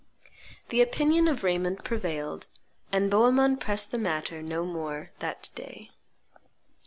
[0.69, 2.47] The opinion of Raymond prevailed,
[2.91, 5.91] and Bohemond pressed the matter no more that day.